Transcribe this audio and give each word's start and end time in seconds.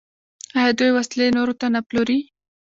آیا 0.57 0.71
دوی 0.79 0.91
وسلې 0.93 1.27
نورو 1.37 1.53
ته 1.59 1.65
نه 1.75 1.79
پلوري؟ 1.87 2.19